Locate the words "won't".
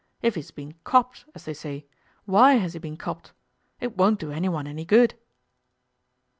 3.97-4.19